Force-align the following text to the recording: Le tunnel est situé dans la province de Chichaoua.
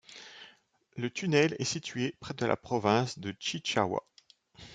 Le 0.97 1.11
tunnel 1.11 1.55
est 1.59 1.63
situé 1.63 2.15
dans 2.35 2.47
la 2.47 2.55
province 2.57 3.19
de 3.19 3.35
Chichaoua. 3.39 4.01